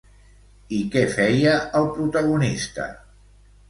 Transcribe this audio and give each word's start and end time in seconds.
I 0.77 0.79
què 0.95 1.05
feia 1.13 1.53
el 1.83 1.89
protagonista? 2.01 2.93